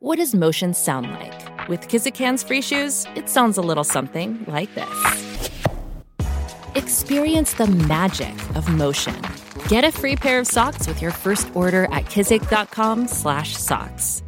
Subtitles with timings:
[0.00, 1.68] What does motion sound like?
[1.68, 5.50] With Kizikans free shoes, it sounds a little something like this.
[6.76, 9.16] Experience the magic of motion.
[9.66, 14.22] Get a free pair of socks with your first order at kizik.com/socks.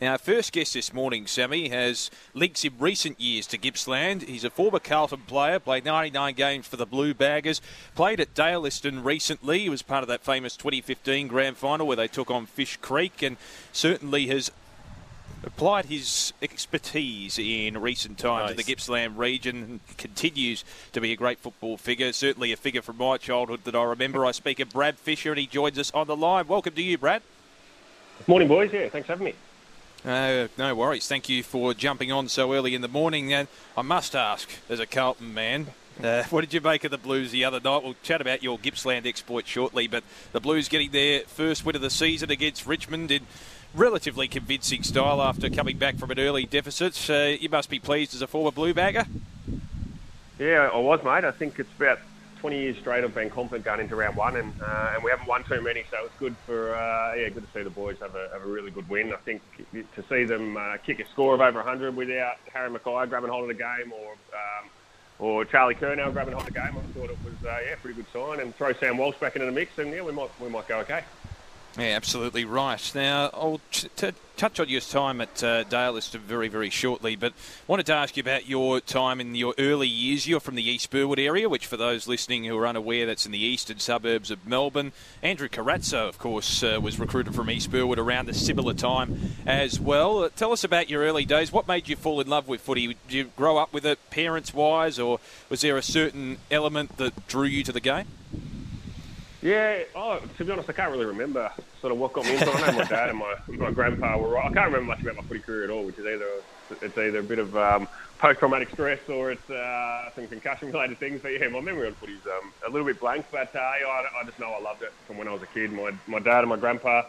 [0.00, 4.28] Our first guest this morning, Sammy, has links in recent years to Gippsland.
[4.28, 7.60] He's a former Carlton player, played 99 games for the Blue Baggers,
[7.96, 9.58] played at Dalyston recently.
[9.60, 13.20] He was part of that famous 2015 grand final where they took on Fish Creek
[13.22, 13.36] and
[13.72, 14.52] certainly has
[15.46, 18.50] applied his expertise in recent times Nice.
[18.50, 22.82] in the Gippsland region and continues to be a great football figure, certainly a figure
[22.82, 24.26] from my childhood that I remember.
[24.26, 26.48] I speak of Brad Fisher and he joins us on the line.
[26.48, 27.22] Welcome to you, Brad.
[28.26, 28.72] Morning, boys.
[28.72, 29.34] Yeah, thanks for having me.
[30.04, 31.06] Uh, no worries.
[31.06, 33.32] Thank you for jumping on so early in the morning.
[33.32, 35.68] And I must ask, as a Carlton man,
[36.02, 37.84] uh, what did you make of the Blues the other night?
[37.84, 40.02] We'll chat about your Gippsland exploit shortly, but
[40.32, 43.26] the Blues getting their first win of the season against Richmond in
[43.76, 47.08] relatively convincing style after coming back from an early deficit.
[47.08, 49.04] Uh, you must be pleased as a former Blue bagger.
[50.38, 51.24] Yeah, I was, mate.
[51.24, 51.98] I think it's about
[52.40, 55.26] 20 years straight I've been confident going into round one, and uh, and we haven't
[55.26, 58.14] won too many, so it's good for uh, yeah, good to see the boys have
[58.14, 59.12] a, have a really good win.
[59.12, 63.08] I think to see them uh, kick a score of over 100 without Harry McKay
[63.08, 64.68] grabbing hold of the game or um,
[65.18, 67.96] or Charlie Curnow grabbing hold of the game, I thought it was uh, yeah, pretty
[67.96, 68.40] good sign.
[68.40, 70.78] And throw Sam Walsh back into the mix, and yeah, we might we might go
[70.80, 71.04] okay.
[71.78, 72.90] Yeah, absolutely right.
[72.94, 73.60] Now, I'll
[74.38, 77.34] touch on your time at uh, Dalyston very, very shortly, but
[77.66, 80.26] wanted to ask you about your time in your early years.
[80.26, 83.32] You're from the East Burwood area, which, for those listening who are unaware, that's in
[83.32, 84.92] the eastern suburbs of Melbourne.
[85.22, 89.78] Andrew Carrazzo, of course, uh, was recruited from East Burwood around a similar time as
[89.78, 90.24] well.
[90.24, 91.52] Uh, tell us about your early days.
[91.52, 92.86] What made you fall in love with footy?
[92.86, 97.44] Did you grow up with it parents-wise, or was there a certain element that drew
[97.44, 98.06] you to the game?
[99.46, 102.48] Yeah, oh, to be honest, I can't really remember sort of what got me into
[102.50, 102.56] it.
[102.56, 104.50] I know my dad and my, my grandpa were right.
[104.50, 106.26] I can't remember much about my footy career at all, which is either
[106.82, 107.86] it's either a bit of um,
[108.18, 111.20] post-traumatic stress or it's uh, some concussion-related things.
[111.22, 113.26] But yeah, my memory on footy is um, a little bit blank.
[113.30, 115.46] But uh, yeah, I, I just know I loved it from when I was a
[115.46, 115.72] kid.
[115.72, 117.04] My my dad and my grandpa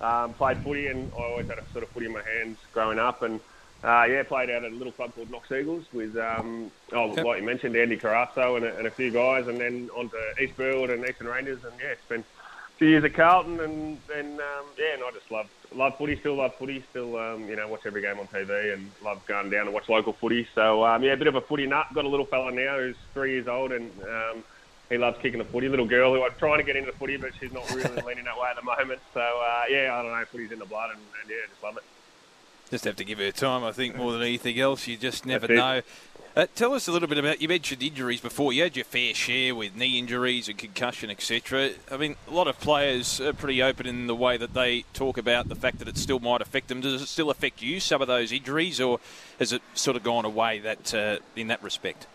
[0.00, 3.00] um, played footy, and I always had a sort of footy in my hands growing
[3.00, 3.22] up.
[3.22, 3.40] And
[3.82, 7.40] uh, yeah, played out at a little club called Knox Eagles with, um, oh, like
[7.40, 10.56] you mentioned, Andy Carrazzo and a, and a few guys, and then on to East
[10.56, 14.66] Burwood and Eastern Rangers, and yeah, spent a few years at Carlton, and then um,
[14.78, 17.86] yeah, and I just love love footy, still love footy, still um, you know watch
[17.86, 20.46] every game on TV, and love going down to watch local footy.
[20.54, 21.86] So um, yeah, a bit of a footy nut.
[21.94, 24.44] Got a little fella now who's three years old, and um,
[24.90, 25.68] he loves kicking the footy.
[25.70, 28.38] Little girl who I'm trying to get into footy, but she's not really leaning that
[28.38, 29.00] way at the moment.
[29.14, 31.78] So uh, yeah, I don't know, footy's in the blood, and, and yeah, just love
[31.78, 31.84] it.
[32.70, 34.86] Just have to give her time, I think, more than anything else.
[34.86, 35.82] You just never That's know.
[36.36, 37.42] Uh, tell us a little bit about.
[37.42, 38.52] You mentioned injuries before.
[38.52, 41.70] You had your fair share with knee injuries and concussion, etc.
[41.90, 45.18] I mean, a lot of players are pretty open in the way that they talk
[45.18, 46.80] about the fact that it still might affect them.
[46.80, 49.00] Does it still affect you, some of those injuries, or
[49.40, 52.06] has it sort of gone away that uh, in that respect?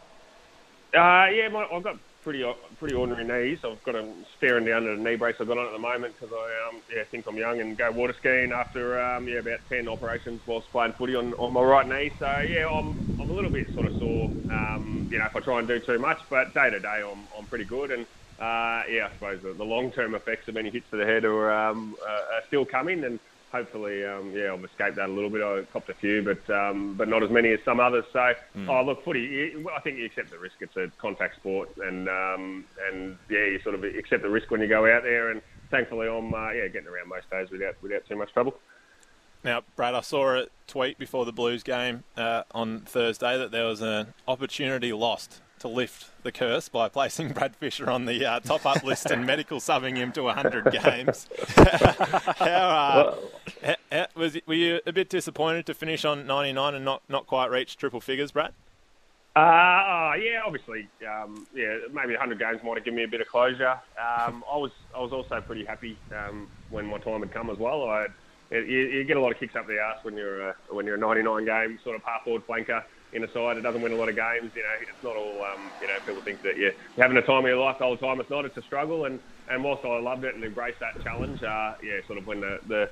[0.94, 2.44] Uh, yeah, my, I've got pretty
[2.80, 3.60] pretty ordinary knees.
[3.64, 6.16] I've got them staring down at a knee brace I've got on at the moment
[6.20, 9.60] because I um, yeah think I'm young and go water skiing after um, yeah about
[9.70, 12.12] ten operations whilst playing footy on, on my right knee.
[12.20, 14.32] So yeah, I'm I'm a little bit sort of sore.
[14.52, 17.24] Um, you know, if I try and do too much, but day to day I'm
[17.38, 18.06] I'm pretty good and.
[18.38, 21.54] Uh, yeah, I suppose the, the long-term effects of any hits to the head are,
[21.54, 23.18] um, uh, are still coming, and
[23.52, 25.42] hopefully, um, yeah, I've escaped that a little bit.
[25.42, 28.06] I copped a few, but um, but not as many as some others.
[28.14, 28.34] So,
[28.68, 29.56] oh look, footy.
[29.76, 30.56] I think you accept the risk.
[30.60, 34.62] It's a contact sport, and um, and yeah, you sort of accept the risk when
[34.62, 35.32] you go out there.
[35.32, 35.42] And
[35.72, 38.56] thankfully, I'm uh, yeah getting around most days without without too much trouble.
[39.44, 43.66] Now, Brad, I saw a tweet before the Blues game uh, on Thursday that there
[43.66, 48.40] was an opportunity lost to lift the curse by placing Brad Fisher on the uh,
[48.40, 51.28] top-up list and medical subbing him to 100 games.
[51.56, 53.16] How, uh,
[53.64, 57.04] ha- ha- was it, were you a bit disappointed to finish on 99 and not,
[57.08, 58.54] not quite reach triple figures, Brad?
[59.36, 63.20] Uh, oh, yeah, obviously, um, yeah, maybe 100 games might have given me a bit
[63.20, 63.72] of closure.
[64.00, 67.58] Um, I was I was also pretty happy um, when my time had come as
[67.58, 67.84] well.
[67.84, 68.08] I,
[68.50, 70.96] you, you get a lot of kicks up the arse when you're a, when you're
[70.96, 72.84] a 99 game sort of half forward flanker
[73.16, 74.52] in a side that doesn't win a lot of games.
[74.54, 75.96] You know, it's not all um, you know.
[76.06, 78.20] People think that you're having a time of your life the whole time.
[78.20, 78.46] It's not.
[78.46, 79.06] It's a struggle.
[79.06, 82.42] And and whilst I loved it and embraced that challenge, uh, yeah, sort of when
[82.42, 82.86] the, the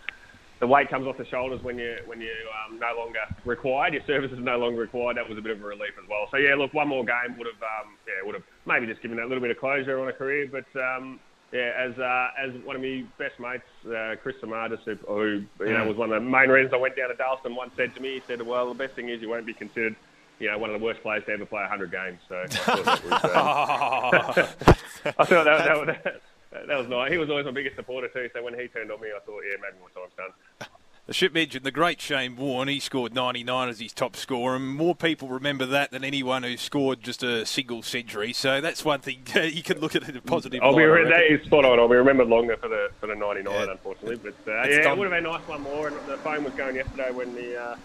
[0.60, 2.32] the weight comes off the shoulders when you when you
[2.64, 3.94] um, no longer required.
[3.94, 5.18] Your services are no longer required.
[5.18, 6.28] That was a bit of a relief as well.
[6.32, 9.18] So yeah, look, one more game would have um, yeah would have maybe just given
[9.18, 10.48] that little bit of closure on a career.
[10.48, 11.20] But um,
[11.52, 15.74] yeah, as uh, as one of my best mates, uh, Chris Samadas, who, who you
[15.74, 18.02] know was one of the main reasons I went down to Dalyston, once said to
[18.02, 19.96] me, he said, "Well, the best thing is you won't be considered."
[20.44, 22.20] You know, one of the worst players to ever play 100 games.
[22.28, 23.24] So I thought that was,
[24.68, 24.76] um,
[25.18, 26.04] I thought that, that,
[26.52, 27.12] that, that was nice.
[27.12, 28.30] He was always my biggest supporter too.
[28.34, 30.68] So when he turned on me, I thought, yeah, maybe my time's done.
[31.06, 32.70] The ship mention the great Shane Warne.
[32.70, 36.56] He scored 99 as his top scorer, and more people remember that than anyone who
[36.56, 38.32] scored just a single century.
[38.32, 40.78] So that's one thing you can look at it in a positive I'll light.
[40.78, 41.10] be I re- reckon.
[41.10, 41.78] that is spot on.
[41.78, 43.72] I'll be remembered longer for the for the 99, Yeah.
[43.72, 44.16] unfortunately.
[44.16, 44.94] But uh, yeah, done.
[44.94, 45.90] it would have been nice one more.
[45.90, 47.76] And the phone was going yesterday when the uh,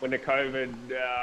[0.00, 0.72] when the COVID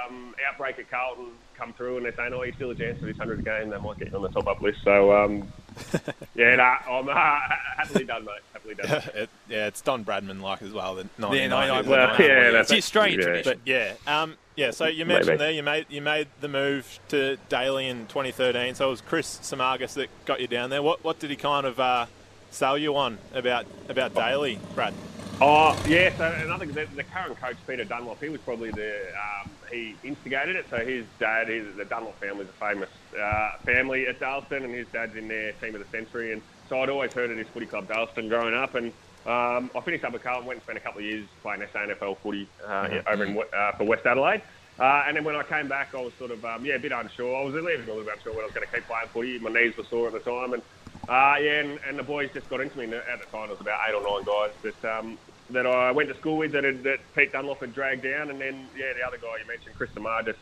[0.06, 3.06] um, outbreak at Carlton come through, and they're saying, "Oh, you still a chance for
[3.06, 3.69] this 100th game.
[3.69, 5.48] They might get you on the top up list." So um,
[6.36, 7.13] yeah, nah, I'm uh,
[7.77, 8.42] happily done, mate.
[8.54, 9.04] Happily done.
[9.16, 10.95] it, yeah, it's Don Bradman like as well.
[10.95, 11.38] The 99.
[11.38, 11.89] Yeah, 99.
[11.89, 13.25] Well, yeah, that's it's the Australian yeah.
[13.25, 13.54] tradition.
[13.54, 14.72] But yeah, um, yeah.
[14.72, 15.38] So you mentioned Maybe.
[15.38, 18.75] there you made you made the move to Daly in 2013.
[18.75, 20.81] So it was Chris Samagas that got you down there.
[20.81, 22.06] What what did he kind of uh,
[22.51, 24.94] sell you on about about Daly, Brad?
[25.42, 29.50] Oh yeah, so another the, the current coach Peter Dunlop, he was probably the um,
[29.70, 30.66] he instigated it.
[30.70, 32.90] So his dad, his, the Dunlop family is a famous
[33.20, 36.32] uh, family at Dalyston, and his dad's in their team of the century.
[36.32, 38.94] And so I'd always heard of this footy club Dalyston growing up, and
[39.26, 42.18] um, I finished up at Carlton, went and spent a couple of years playing SANFL
[42.20, 44.42] footy uh, over in, uh, for West Adelaide.
[44.80, 46.94] Uh, and then when I came back, I was sort of um, yeah a bit
[46.94, 47.36] unsure.
[47.36, 49.40] I was a little bit unsure when I was going to keep playing footy.
[49.40, 50.62] My knees were sore at the time, and
[51.10, 52.86] uh, yeah, and, and the boys just got into me.
[52.86, 55.18] At the time, it was about eight or nine guys that um,
[55.52, 58.40] that I went to school with that, had, that Pete Dunlop had dragged down, and
[58.40, 60.40] then yeah, the other guy you mentioned, Chris Samar, just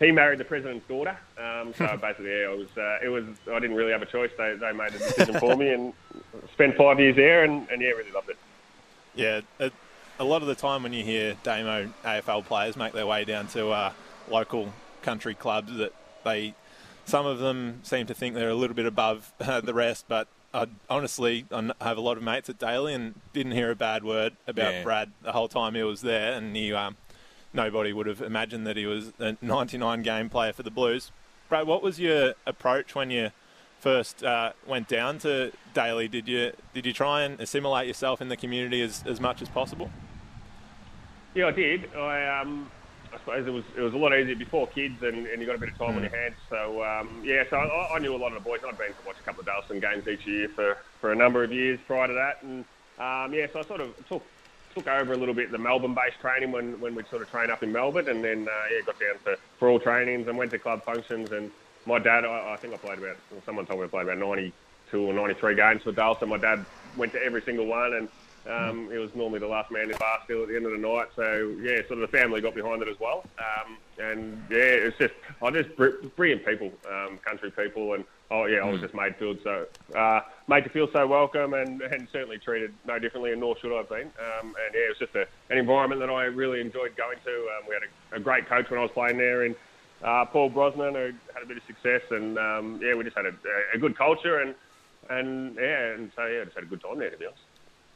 [0.00, 1.16] he married the president's daughter.
[1.38, 4.30] Um, so basically, yeah, it was uh, it was I didn't really have a choice.
[4.36, 5.92] They they made the decision for me, and
[6.52, 8.36] spent five years there, and, and yeah, really loved it.
[9.14, 9.70] Yeah, a,
[10.18, 13.46] a lot of the time when you hear Damo AFL players make their way down
[13.48, 13.92] to uh,
[14.28, 14.72] local
[15.02, 15.92] country clubs, that
[16.24, 16.54] they
[17.04, 20.06] some of them seem to think they're a little bit above uh, the rest.
[20.08, 23.76] But I honestly I have a lot of mates at Daly and didn't hear a
[23.76, 24.82] bad word about Yeah.
[24.82, 26.96] Brad the whole time he was there, and he um,
[27.52, 31.10] nobody would have imagined that he was a 99 game player for the Blues.
[31.48, 33.30] Brad, what was your approach when you
[33.78, 36.08] first uh, went down to Daly?
[36.08, 39.48] Did you did you try and assimilate yourself in the community as, as much as
[39.48, 39.90] possible?
[41.34, 41.94] Yeah, I did.
[41.94, 42.81] I um, I
[43.24, 45.58] suppose it was it was a lot easier before kids, and, and you got a
[45.58, 46.36] bit of time on your hands.
[46.50, 48.60] So um, yeah, so I, I knew a lot of the boys.
[48.66, 51.42] I'd been to watch a couple of Dalyston games each year for, for a number
[51.44, 52.64] of years prior to that, and
[52.98, 54.22] um, yeah, so I sort of took
[54.74, 57.62] took over a little bit the Melbourne-based training when when we'd sort of train up
[57.62, 60.58] in Melbourne, and then uh, yeah, got down to for all trainings and went to
[60.58, 61.30] club functions.
[61.32, 61.50] And
[61.86, 63.16] my dad, I, I think I played about
[63.46, 64.52] someone told me I played about ninety
[64.90, 66.28] two or ninety three games for Dalston.
[66.28, 66.64] My dad
[66.96, 68.08] went to every single one, and
[68.48, 70.72] um, he was normally the last man in the bar still at the end of
[70.72, 71.08] the night.
[71.14, 73.24] So yeah, sort of the family got behind it as well.
[73.38, 78.58] Um, and yeah, it's just I just brilliant people, um, country people, and oh yeah,
[78.58, 82.38] I was just made feel so uh, made to feel so welcome, and, and certainly
[82.38, 84.10] treated no differently, and nor should I have been.
[84.18, 87.30] Um, and yeah, it was just a, an environment that I really enjoyed going to.
[87.30, 89.54] Um, we had a, a great coach when I was playing there, and
[90.02, 93.26] uh, Paul Brosnan, who had a bit of success, and um, yeah, we just had
[93.26, 93.34] a,
[93.74, 94.54] a good culture, and
[95.10, 97.42] and yeah, and so yeah, just had a good time there to be honest.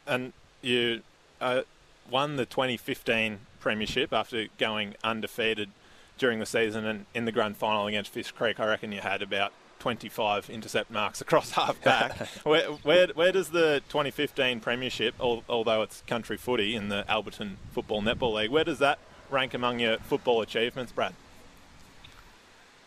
[0.07, 0.33] And
[0.63, 1.03] you
[1.41, 1.63] uh,
[2.11, 5.71] won the 2015 Premiership after going undefeated
[6.19, 8.61] during the season and in the grand final against Fish Creek.
[8.61, 12.17] I reckon you had about 25 intercept marks across half back.
[12.45, 18.03] where, where, where does the 2015 Premiership, although it's country footy in the Alberton Football
[18.03, 18.99] Netball League, where does that
[19.31, 21.15] rank among your football achievements, Brad?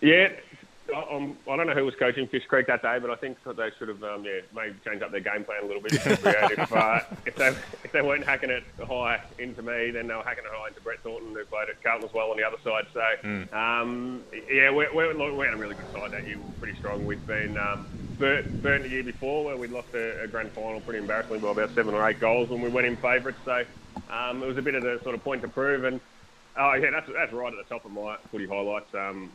[0.02, 0.32] Yeah,
[0.94, 3.38] I, um, I don't know who was coaching Fish Creek that day, but I think
[3.44, 5.94] they should have um, yeah maybe changed up their game plan a little bit.
[5.94, 7.48] if, uh, if they
[7.84, 10.82] if they weren't hacking it high into me, then they were hacking it high into
[10.82, 12.86] Brett Thornton, who played at Carlton as well on the other side.
[12.94, 16.38] So um, yeah, we're, we're, we had a really good side that year.
[16.38, 17.06] We were pretty strong.
[17.06, 17.88] We'd been um,
[18.18, 21.52] burnt, burnt the year before where we'd lost a, a grand final pretty embarrassingly by
[21.52, 23.40] about seven or eight goals when we went in favourites.
[23.46, 23.64] So
[24.10, 26.00] um, it was a bit of a sort of point to prove and.
[26.58, 28.94] Oh yeah, that's that's right at the top of my footy highlights.
[28.94, 29.32] Um,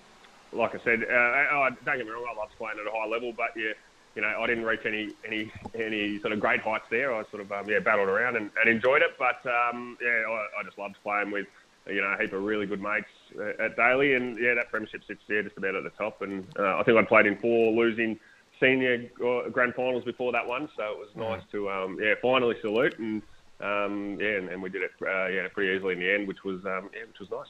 [0.54, 3.08] like I said, uh, I, don't get me wrong, I loved playing at a high
[3.08, 3.72] level, but yeah,
[4.14, 7.12] you know, I didn't reach any any any sort of great heights there.
[7.14, 10.60] I sort of um, yeah battled around and, and enjoyed it, but um, yeah, I,
[10.60, 11.46] I just loved playing with
[11.88, 13.08] you know a heap of really good mates
[13.38, 16.22] uh, at Daly, and yeah, that premiership sits there just about at the top.
[16.22, 18.18] And uh, I think I'd played in four losing
[18.60, 22.56] senior uh, grand finals before that one, so it was nice to um, yeah finally
[22.60, 23.22] salute and.
[23.60, 26.42] Um, yeah, and, and we did it uh, yeah pretty easily in the end, which
[26.42, 27.46] was um, yeah, which was nice.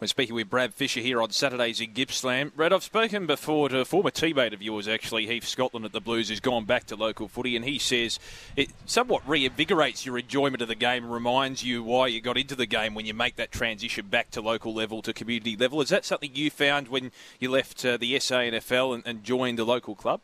[0.00, 2.54] We're speaking with Brad Fisher here on Saturdays in Gippsland.
[2.54, 6.00] Brad, I've spoken before to a former teammate of yours, actually, Heath Scotland at the
[6.00, 8.18] Blues, who's gone back to local footy, and he says
[8.56, 12.54] it somewhat reinvigorates your enjoyment of the game and reminds you why you got into
[12.54, 15.80] the game when you make that transition back to local level to community level.
[15.80, 19.64] Is that something you found when you left uh, the SANFL and, and joined a
[19.64, 20.20] local club?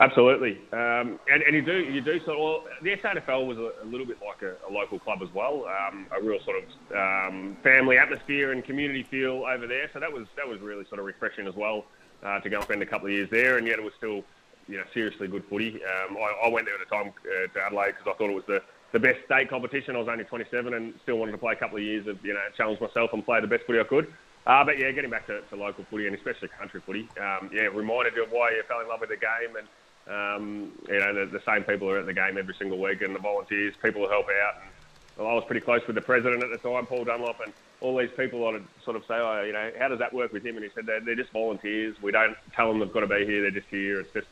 [0.00, 2.42] Absolutely, um, and, and you do you do sort of.
[2.42, 5.66] Well, the SANFL was a, a little bit like a, a local club as well,
[5.66, 9.90] um, a real sort of um, family atmosphere and community feel over there.
[9.92, 11.84] So that was that was really sort of refreshing as well
[12.24, 14.24] uh, to go and spend a couple of years there, and yet it was still
[14.68, 15.82] you know seriously good footy.
[15.84, 18.34] Um, I, I went there at the time uh, to Adelaide because I thought it
[18.34, 19.96] was the the best state competition.
[19.96, 22.34] I was only 27 and still wanted to play a couple of years of, you
[22.34, 24.12] know, challenge myself and play the best footy I could.
[24.46, 27.68] Uh, but yeah, getting back to, to local footy and especially country footy, um, yeah,
[27.70, 29.68] reminded you of why you fell in love with the game and,
[30.08, 33.14] um, you know, the, the, same people are at the game every single week and
[33.14, 34.62] the volunteers, people who help out.
[34.62, 34.70] And,
[35.18, 37.96] well, I was pretty close with the president at the time, Paul Dunlop, and all
[37.96, 40.56] these people I'd sort of say, oh, you know, how does that work with him?
[40.56, 41.96] And he said, they're, they're just volunteers.
[42.02, 43.42] We don't tell them they've got to be here.
[43.42, 44.00] They're just here.
[44.00, 44.28] It's just,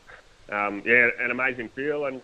[0.51, 2.07] um, yeah, an amazing feel.
[2.07, 2.23] And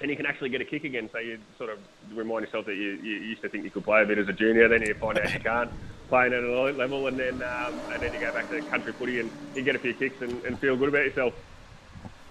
[0.00, 1.08] and you can actually get a kick again.
[1.12, 1.78] So you sort of
[2.14, 4.32] remind yourself that you, you used to think you could play a bit as a
[4.32, 5.70] junior, then you find out you can't
[6.08, 8.92] play at an elite level, and then um, and then you go back to country
[8.92, 11.34] footy and you get a few kicks and, and feel good about yourself.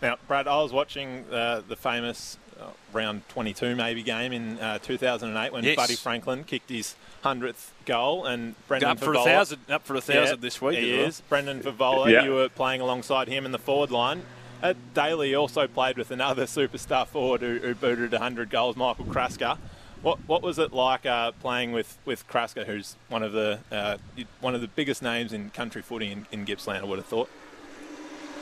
[0.02, 4.80] Now, Brad, I was watching uh, the famous uh, round 22 maybe game in uh,
[4.80, 5.76] 2008 when yes.
[5.76, 10.02] Buddy Franklin kicked his hundredth goal, and Brendan up for a thousand, up for a
[10.02, 10.80] thousand yeah, this week.
[10.80, 11.08] He well.
[11.08, 12.12] is Brendan Fevola.
[12.12, 12.24] Yeah.
[12.24, 14.24] You were playing alongside him in the forward line.
[14.62, 19.58] At Daly, also played with another superstar forward who, who booted 100 goals, Michael Krasker.
[20.02, 23.98] What what was it like uh, playing with, with Krasker, who's one of the uh,
[24.40, 26.82] one of the biggest names in country footy in, in Gippsland?
[26.82, 27.30] I would have thought.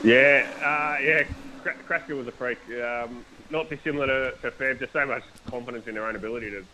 [0.02, 1.24] Yeah, uh, yeah.
[1.64, 2.58] Krasker was a freak.
[2.82, 6.64] Um, not dissimilar to, to Fev, just so much confidence in their own ability to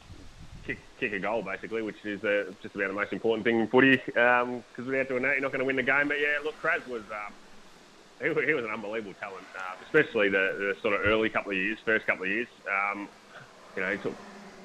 [0.66, 3.66] kick, kick a goal, basically, which is uh, just about the most important thing in
[3.68, 3.96] footy.
[3.96, 6.08] Because um, without doing that, you're not going to win the game.
[6.08, 7.02] But yeah, look, Kraz was.
[7.10, 7.32] Um,
[8.20, 11.56] he, he was an unbelievable talent, uh, especially the, the, sort of early couple of
[11.56, 12.48] years, first couple of years.
[12.68, 13.08] Um,
[13.74, 14.14] you know, he took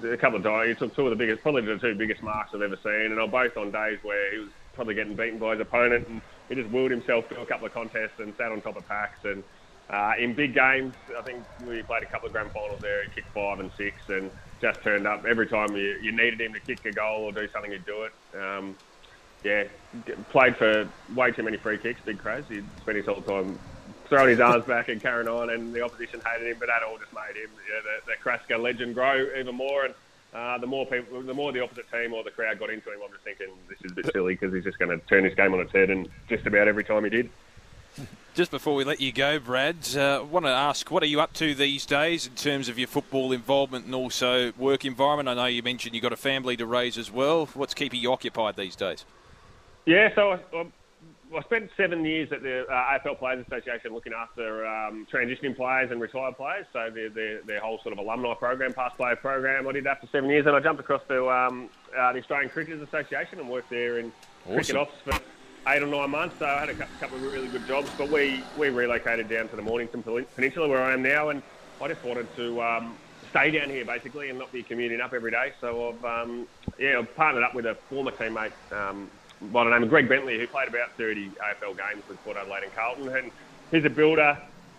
[0.03, 0.69] a couple of dives.
[0.69, 3.19] He took two of the biggest, probably the two biggest marks I've ever seen, and
[3.19, 6.55] on both on days where he was probably getting beaten by his opponent, and he
[6.55, 9.23] just willed himself to a couple of contests and sat on top of packs.
[9.23, 9.43] And
[9.89, 13.03] uh, in big games, I think we played a couple of grand finals there.
[13.03, 16.53] He kicked five and six, and just turned up every time you, you needed him
[16.53, 17.71] to kick a goal or do something.
[17.71, 18.13] He'd do it.
[18.37, 18.75] Um,
[19.43, 19.65] yeah,
[20.29, 22.45] played for way too many free kicks, big Kraz.
[22.47, 23.59] He spent his whole time
[24.07, 26.97] throwing his arms back and carrying on, and the opposition hated him, but that all
[26.97, 29.85] just made him, yeah, the, the Krasker legend grow even more.
[29.85, 29.93] And
[30.33, 32.99] uh, the more people, the more the opposite team or the crowd got into him,
[33.03, 35.35] I'm just thinking this is a bit silly because he's just going to turn his
[35.35, 37.29] game on its head, and just about every time he did.
[38.35, 41.21] Just before we let you go, Brad, I uh, want to ask, what are you
[41.21, 45.29] up to these days in terms of your football involvement and also work environment?
[45.29, 47.45] I know you mentioned you've got a family to raise as well.
[47.53, 49.05] What's keeping you occupied these days?
[49.85, 50.65] Yeah, so I,
[51.33, 55.91] I spent seven years at the uh, AFL Players Association looking after um, transitioning players
[55.91, 59.65] and retired players, so their, their, their, whole sort of alumni program, past player program.
[59.65, 62.49] I did that for seven years, and I jumped across to um, uh, the Australian
[62.49, 64.11] Cricketers Association and worked there in
[64.43, 64.55] awesome.
[64.55, 65.13] cricket ops for
[65.67, 66.35] eight or nine months.
[66.39, 69.55] So I had a couple of really good jobs, but we, we relocated down to
[69.55, 71.41] the Mornington Peninsula where I am now, and
[71.81, 72.95] I just wanted to um,
[73.31, 75.53] stay down here basically and not be commuting up every day.
[75.59, 79.09] So I've um, yeah, I've partnered up with a former teammate um,
[79.51, 82.63] by the name of Greg Bentley, who played about 30 AFL games with Port Adelaide
[82.63, 83.31] and Carlton, and
[83.71, 84.37] he's a builder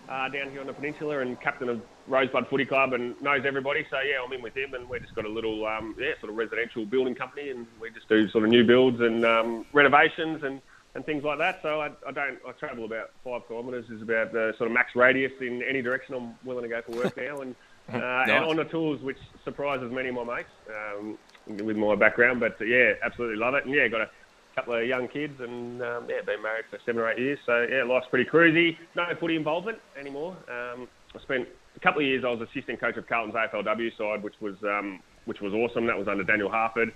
[0.09, 3.85] uh, down here on the peninsula and captain of Rosebud Footy Club and knows everybody.
[3.89, 6.31] So yeah, I'm in with him, and we've just got a little um, yeah sort
[6.31, 10.43] of residential building company, and we just do sort of new builds and um, renovations
[10.43, 10.61] and
[10.97, 11.59] and things like that.
[11.61, 14.95] So I, I don't I travel about five kilometres is about the sort of max
[14.95, 17.55] radius in any direction I'm willing to go for work now, and
[17.93, 18.29] uh, nice.
[18.29, 21.17] and on the tools, which surprises many of my mates um,
[21.65, 22.39] with my background.
[22.39, 24.09] But uh, yeah, absolutely love it, and yeah, got a
[24.55, 27.39] couple of young kids, and um, yeah, been married for seven or eight years.
[27.45, 28.75] So yeah, life's pretty cruisy.
[28.95, 30.35] No footy involvement anymore.
[30.49, 32.25] Um, I spent a couple of years.
[32.25, 35.85] I was assistant coach of Carlton's AFLW side, which was um, which was awesome.
[35.85, 36.91] That was under Daniel Harford.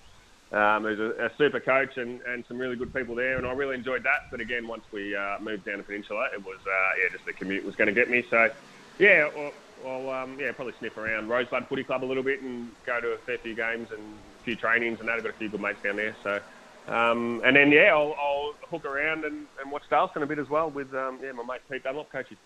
[0.51, 3.53] Um, there's a, a, super coach and, and some really good people there, and I
[3.53, 4.29] really enjoyed that.
[4.29, 7.31] But again, once we uh, moved down to Peninsula, it was uh, yeah, just the
[7.31, 8.25] commute was going to get me.
[8.29, 8.51] So
[8.99, 9.53] yeah, I'll,
[9.89, 13.13] I'll um, yeah probably sniff around Rosebud Footy Club a little bit and go to
[13.13, 15.15] a fair few games and a few trainings, and that.
[15.15, 16.17] I've got a few good mates down there.
[16.21, 16.41] So
[16.87, 20.49] um, and then yeah, I'll, I'll, hook around and, and watch Dalyston a bit as
[20.49, 22.37] well with um, yeah my mate Pete Dunlop coaching.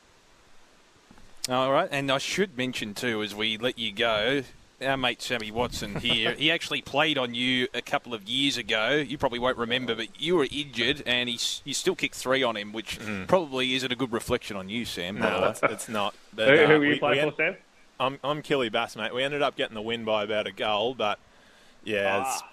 [1.48, 4.44] All right, and I should mention too as we let you go,
[4.82, 8.96] our mate Sammy Watson here, he actually played on you a couple of years ago.
[8.96, 12.58] You probably won't remember, but you were injured, and he you still kicked three on
[12.58, 13.28] him, which mm.
[13.28, 15.20] probably isn't a good reflection on you, Sam.
[15.20, 16.14] No, it's, it's not.
[16.34, 17.56] But, who, uh, who were you playing for, Sam?
[18.00, 19.14] I'm I'm Killy Bass, mate.
[19.14, 21.20] We ended up getting the win by about a goal, but
[21.84, 22.50] yeah, ah.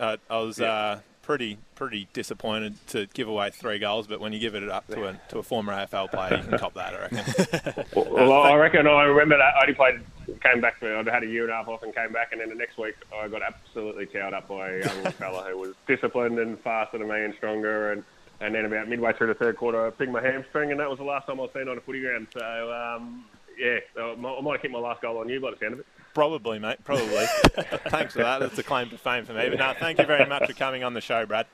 [0.00, 0.58] uh, I was.
[0.58, 0.72] Yeah.
[0.72, 4.86] Uh, pretty pretty disappointed to give away three goals, but when you give it up
[4.86, 6.94] to a to a former AFL player, you can cop that.
[6.94, 7.84] I reckon.
[8.14, 9.56] well, I reckon I remember that.
[9.56, 10.00] I only played,
[10.40, 10.96] came back for.
[10.96, 12.78] I'd had a year and a half off and came back, and then the next
[12.78, 16.96] week I got absolutely towed up by a young fella who was disciplined and faster
[16.98, 18.04] than me and stronger, and
[18.40, 20.98] and then about midway through the third quarter, I picked my hamstring, and that was
[20.98, 22.28] the last time I was seen on a footy ground.
[22.32, 23.24] So um,
[23.58, 25.86] yeah, I might have kicked my last goal on you by the sound of it.
[26.16, 26.82] Probably, mate.
[26.82, 27.26] Probably.
[27.90, 28.38] Thanks for that.
[28.38, 29.50] That's a claim to fame for me.
[29.50, 31.44] But no, thank you very much for coming on the show, Brad.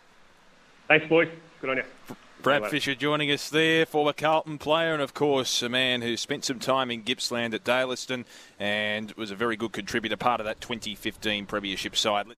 [0.87, 1.26] Thanks, boys.
[1.61, 2.16] Good on you.
[2.42, 6.45] Brad Fisher joining us there, former Carlton player, and of course a man who spent
[6.45, 8.25] some time in Gippsland at Dalyston
[8.61, 12.28] and was a very good contributor, part of that 2015 Premiership side.